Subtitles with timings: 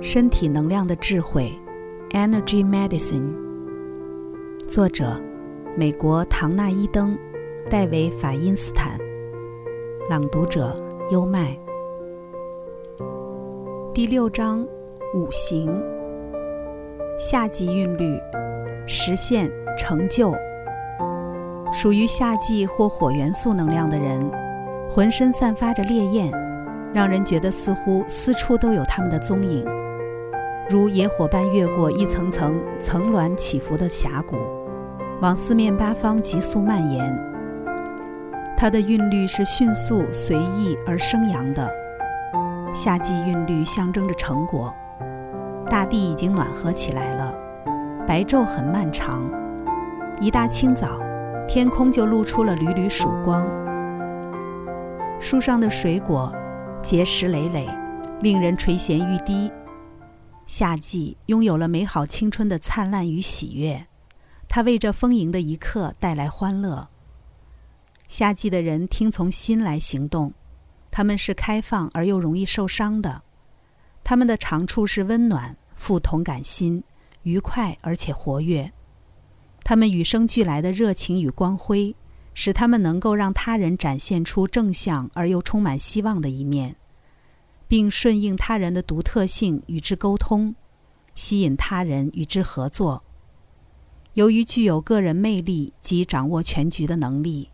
[0.00, 1.52] 身体能量的智慧
[2.10, 3.34] ，Energy Medicine。
[4.68, 5.20] 作者：
[5.76, 7.18] 美国唐纳伊登、
[7.68, 8.96] 戴维法因斯坦。
[10.08, 10.76] 朗读者：
[11.10, 11.58] 优麦。
[13.92, 14.64] 第六章：
[15.16, 15.68] 五行。
[17.18, 18.16] 夏季韵律，
[18.86, 20.32] 实现成就。
[21.72, 24.30] 属于夏季或火元素能量的人，
[24.88, 26.30] 浑身散发着烈焰，
[26.94, 29.66] 让人觉得似乎四处都有他们的踪影，
[30.70, 34.36] 如野火般越过一层层层峦起伏的峡谷，
[35.22, 37.18] 往四面八方急速蔓延。
[38.54, 41.70] 它的韵律是迅速、随意而生扬的。
[42.74, 44.74] 夏季韵律象征着成果，
[45.70, 47.34] 大地已经暖和起来了，
[48.06, 49.22] 白昼很漫长，
[50.20, 51.00] 一大清早。
[51.46, 53.48] 天空就露出了缕缕曙光，
[55.18, 56.30] 树上的水果
[56.82, 57.66] 结实累累，
[58.20, 59.50] 令人垂涎欲滴。
[60.48, 63.86] 夏季拥有了美好青春的灿烂与喜悦，
[64.48, 66.88] 它为这丰盈的一刻带来欢乐。
[68.06, 70.32] 夏季的人听从心来行动，
[70.90, 73.20] 他们是开放而又容易受伤的，
[74.02, 76.82] 他们的长处是温暖、富同感心、
[77.24, 78.72] 愉快而且活跃。
[79.62, 81.94] 他们与生俱来的热情与光辉，
[82.32, 86.76] 使他们能够让他人展现出正向而又充满希望的一面，
[87.68, 90.56] 并顺应他人的独特性与之沟通，
[91.14, 93.04] 吸引他人与之合作。
[94.14, 97.50] 由于具有个人魅力及掌握全局的能力，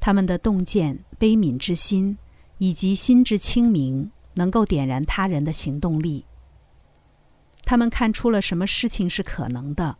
[0.00, 2.16] 他们的洞见、悲悯之心
[2.56, 6.24] 以及心智清明，能够点燃他人的行动力。
[7.64, 9.98] 他们看出了什么事情是可能的。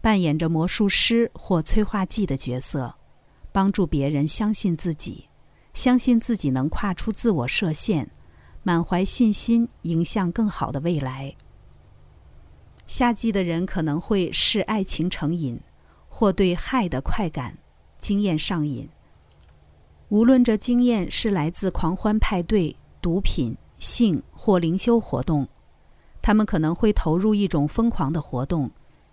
[0.00, 2.96] 扮演着魔术师或催化剂的角色，
[3.52, 5.28] 帮助别人相信自己，
[5.74, 8.10] 相信自己能跨出自我设限，
[8.62, 11.34] 满怀信心迎向更好的未来。
[12.86, 15.60] 夏季的人可能会视爱情成瘾，
[16.08, 17.58] 或对害的快感
[17.98, 18.88] 经验上瘾。
[20.08, 25.48] 无论这经验是来自狂欢派对、毒品、性或灵修活动，
[26.20, 28.70] 他们可能会投入一种疯狂的活动。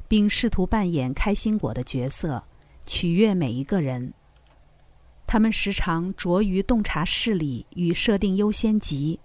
[0.10, 2.44] 并试图扮演开心果的角色，
[2.84, 4.12] 取悦每一个人。
[5.28, 9.20] 他们时常着于洞察事理与设定优先级，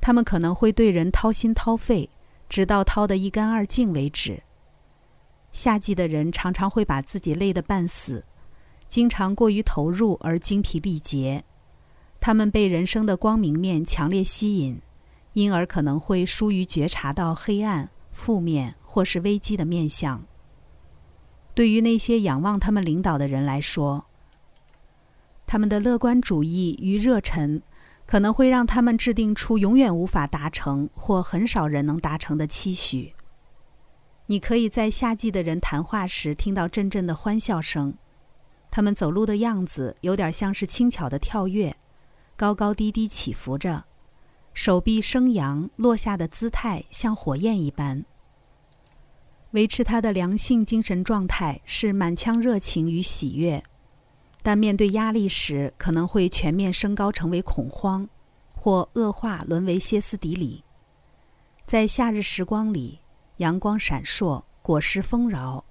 [0.00, 2.10] 他们可能会对人掏心掏肺，
[2.48, 4.42] 直到掏得一干二净为止。
[5.52, 8.24] 夏季的人常常会把自己累得半死，
[8.88, 11.44] 经常过于投入而精疲力竭。
[12.20, 14.80] 他们被人生的光明面强烈吸引，
[15.32, 18.74] 因而可能会疏于觉察到黑暗、负面。
[18.92, 20.20] 或是危机的面相。
[21.54, 24.04] 对于那些仰望他们领导的人来说，
[25.46, 27.62] 他们的乐观主义与热忱
[28.10, 33.14] 可能会让他们制定出永远无法达成或很少人能达成的期许。
[34.26, 37.94] 你可以在夏季的人谈话时听到阵阵的欢笑声，
[38.68, 41.76] 他们走路的样子有点像是轻巧的跳跃，
[42.34, 43.84] 高高低低起伏着，
[44.52, 48.04] 手臂升扬落下的姿态像火焰一般。
[49.52, 53.62] 维持他的良性精神状态是满腔热情与喜悦，
[54.42, 58.08] 但面对压力时可能会全面升高，成为恐慌，
[58.54, 60.64] 或恶化沦为歇斯底里。
[61.66, 63.00] 在夏日时光里，
[63.36, 65.64] 阳光闪烁，果实丰饶，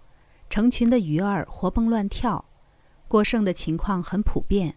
[0.49, 2.45] 成群的鱼儿活蹦乱跳，
[3.07, 4.75] 过剩的情况很普遍。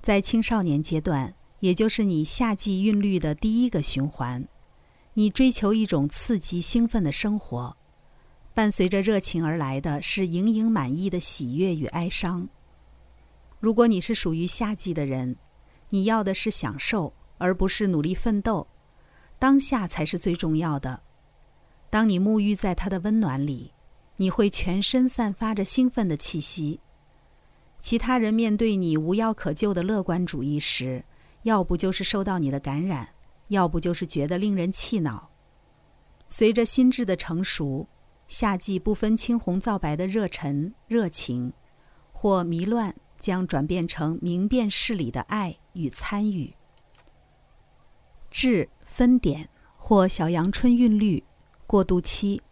[0.00, 4.46] 在青少年阶段，也就是你夏季韵律的第一个循环，
[5.14, 7.76] 你追求一种刺激兴奋的生活。
[8.52, 12.48] 伴随着热情而来的是盈盈满意的喜悦与哀伤。
[13.62, 15.36] 如果你是属于夏季的人，
[15.90, 18.66] 你要的是享受，而不是努力奋斗。
[19.38, 21.04] 当下才是最重要的。
[21.88, 23.72] 当你沐浴在它的温暖里，
[24.16, 26.80] 你会全身散发着兴奋的气息。
[27.78, 31.04] 其他人面对你无药可救的乐观主义时，
[31.44, 33.10] 要不就是受到你的感染，
[33.46, 35.30] 要不就是觉得令人气恼。
[36.28, 37.86] 随着心智的成熟。
[38.28, 41.52] 夏季不分青红皂白的热忱、热情，
[42.12, 46.54] 或迷乱，将转变成明辨事理的爱与参与。
[48.30, 51.22] 至分点或小阳春韵律
[51.66, 52.42] 过渡期。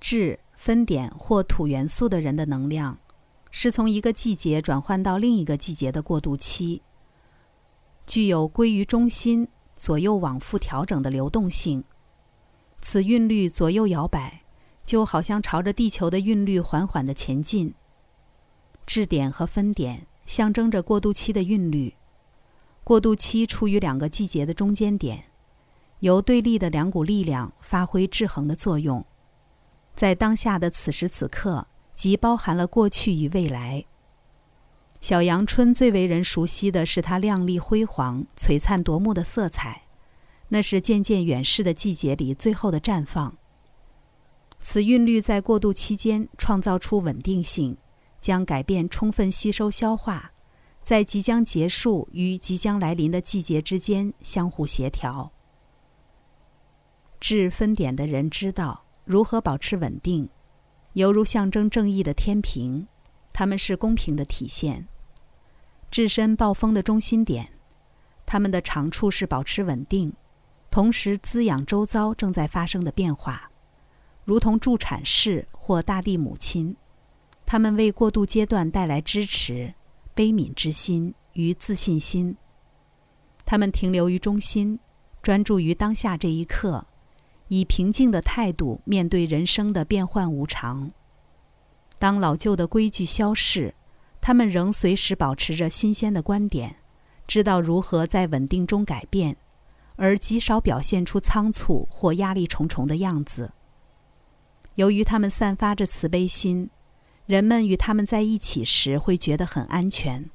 [0.00, 2.98] 至分点或土元素的人的能量，
[3.52, 6.82] 是从一个季节转换到另一个季节的过渡期，
[8.04, 9.46] 具有归于中心、
[9.76, 11.84] 左右往复调整的流动性。
[12.80, 14.42] 此韵律左右摇摆，
[14.84, 17.72] 就好像朝着地球的韵律缓缓的前进。
[18.86, 21.94] 质点和分点象征着过渡期的韵律，
[22.84, 25.24] 过渡期处于两个季节的中间点，
[26.00, 29.04] 由对立的两股力量发挥制衡的作用，
[29.94, 33.84] 在当下的此时此刻，即包含了过去与未来。
[35.00, 39.82] 小阳春最为人熟悉的是它亮丽辉煌、璀璨夺目的色彩，
[40.48, 43.36] 那是渐渐远逝的季节里最后的绽放。
[44.60, 47.76] 此韵律在过渡期间创造出稳定性，
[48.22, 50.32] 将改变充分吸收消化，
[50.82, 55.30] 在即将结束与即将来临的季节之间相互协调。
[57.20, 60.28] 治分点的人知道如何保持稳定，
[60.94, 62.86] 犹如象征正义的天平，
[63.32, 64.86] 他们是公平的体现。
[65.90, 67.52] 置身暴风的中心点，
[68.24, 70.12] 他们的长处是保持稳定，
[70.70, 73.50] 同时滋养周遭正在发生的变化，
[74.24, 76.76] 如同助产士或大地母亲，
[77.52, 79.74] 他们为过渡阶段带来支持、
[80.14, 82.34] 悲悯之心与自信心。
[83.44, 84.80] 他们停留于中心，
[85.22, 86.86] 专注于当下这一刻。
[87.48, 90.90] 以平静的态度面对人生的变幻无常。
[91.98, 93.74] 当老旧的规矩消逝，
[94.22, 96.76] 他们仍随时保持着新鲜的观点，
[97.26, 99.36] 知道如何在稳定中改变，
[99.96, 103.52] 而极少表现出仓促或压力重重的样子。
[104.76, 106.70] 由于他们散发着慈悲心，
[107.32, 110.28] 人们与他们在一起时会觉得很安全。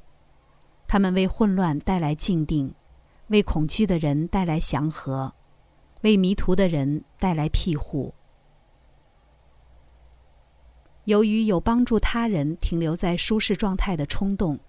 [0.87, 2.73] 他们为混乱带来静定，
[3.27, 5.35] 为恐惧的人带来祥和。
[6.01, 8.15] 为迷途的人带来庇护。
[11.03, 14.59] 由于有帮助他人停留在舒适状态的冲动，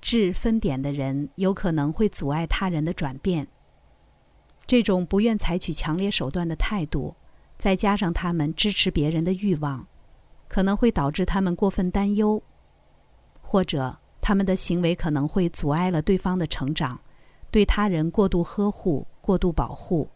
[0.00, 3.48] 治分点的人有可能会阻碍他人的转变。
[4.66, 7.16] 这种不愿采取强烈手段的态度，
[7.58, 9.86] 再加上他们支持别人的欲望，
[10.50, 12.42] 可能会导致他们过分担忧，
[13.40, 17.00] 或者他们的行为可能会阻碍了对方的成长，
[17.52, 20.10] 对他人过度呵护、过度保护。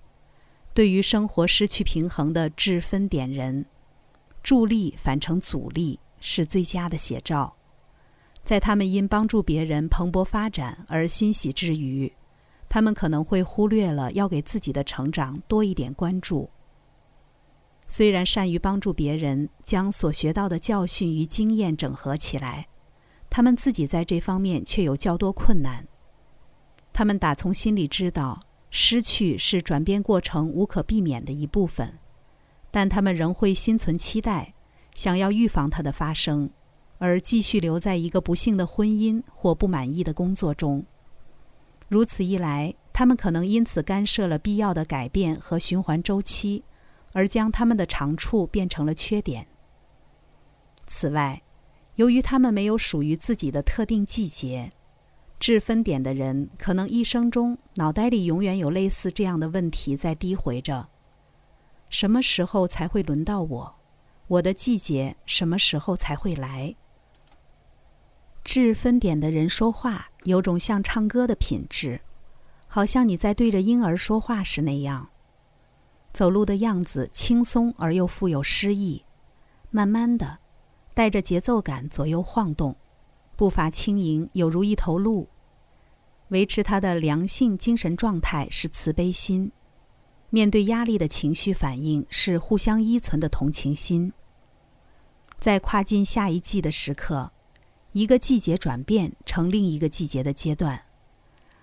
[0.74, 3.64] 对于生活失去平衡的致分点人，
[4.42, 7.54] 助力反成阻力是最佳的写照。
[8.42, 12.12] 在他们因帮助别人蓬勃发展而欣喜之余，
[12.68, 16.50] 他们可能会忽略了要给自己的成长多一点关注。
[17.86, 22.68] 虽然善于帮助别人将所学到的教训与经验整合起来，
[23.28, 25.86] 他们自己在这方面却有较多困难。
[26.92, 28.40] 他们打从心里知道。
[28.76, 32.00] 失去是转变过程无可避免的一部分，
[32.72, 34.52] 但他们仍会心存期待，
[34.96, 36.50] 想要预防它的发生，
[36.98, 40.84] 而继续留在一个不幸的婚姻或不满意的工作中。
[41.86, 46.64] 如此一来，他们可能因此干涉了必要的改变和循环周期，
[47.14, 49.46] 而将他们的长处变成了缺点。
[50.86, 51.42] 此外，
[51.94, 54.72] 由于他们没有属于自己的特定季节。
[55.40, 60.88] 治分点的人，可能一生中脑袋里永远有类似这样的问题在低回着：
[61.90, 63.76] 什么时候才会轮到我？
[64.26, 66.76] 我的季节什么时候才会来？
[68.42, 72.00] 治分点的人说话有种像唱歌的品质，
[72.66, 75.10] 好像你在对着婴儿说话时那样。
[76.14, 79.04] 走路的样子轻松而又富有诗意，
[79.70, 80.38] 慢慢的，
[80.94, 82.76] 带着节奏感左右晃动，
[83.34, 85.28] 步伐轻盈，有如一头鹿。
[86.28, 89.50] 维持他的良性精神状态是慈悲心，
[90.30, 94.12] 面对压力的情绪反应是互相依存的同情心。
[95.40, 97.32] 在跨进下一季的时刻，
[97.90, 100.80] 一个季节转变成另一个季节的阶段，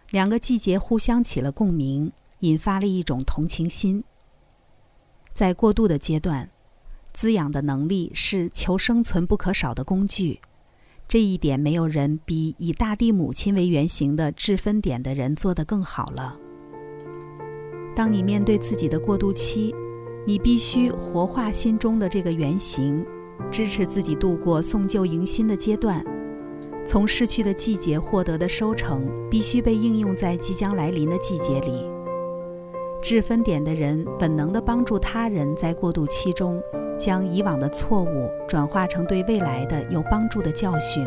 [0.10, 4.04] 两个季节互相起了共鸣，引发了一种同情心。
[5.34, 6.50] 在过渡的阶段，
[7.14, 10.40] 滋养的能力是求生存不可少的工具。
[11.08, 16.38] 这一点，没有人比以大地母亲为原型的制分点的人做得更好了。
[17.94, 19.76] 当你面对自己的过渡期，
[20.26, 23.06] 你必须活化心中的这个原型，
[23.52, 26.02] 支持自己度过送旧迎新的阶段。
[26.86, 31.91] 从逝去的季节获得的收成，必须被应用在即将来临的季节里。
[33.02, 36.62] 制分点的人本能地帮助他人在过渡期中。
[36.98, 41.04] 将以往的错误转化成对未来的有帮助的教训。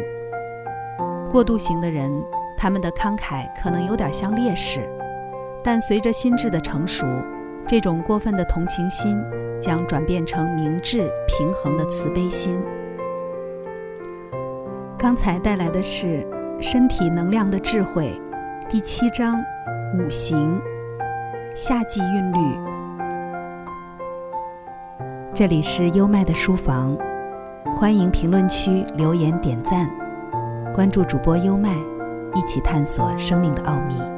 [1.30, 2.10] 过渡型的人，
[2.56, 4.80] 他们的慷慨可能有点像烈士，
[5.62, 7.06] 但随着心智的成熟，
[7.64, 9.22] 这种过分的同情心
[9.60, 12.60] 将转变成明智平衡的慈悲心。
[14.98, 16.06] 刚才带来的是
[16.60, 18.20] 《身体能量的智慧》
[18.68, 19.40] 第七章
[19.96, 20.60] 五行
[21.54, 22.60] 夏季韵律。
[25.32, 26.96] 这里是优麦的书房，
[27.72, 29.88] 欢迎评论区留言点赞，
[30.74, 31.70] 关注主播优麦，
[32.34, 34.13] 一起探索生命的奥秘。